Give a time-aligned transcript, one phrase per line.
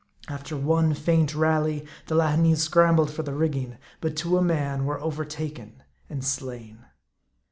[0.27, 4.99] After one faint rally, the Lahineese scrambled for the rigging; but to a man were
[4.99, 6.85] overtaken and slain.